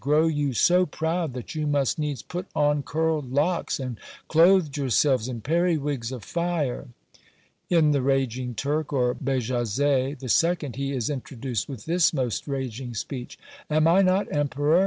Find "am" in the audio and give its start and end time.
13.69-13.87